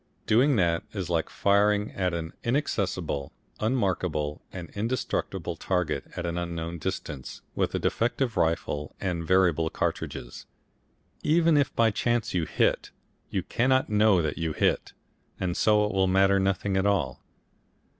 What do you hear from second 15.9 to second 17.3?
will matter nothing at all.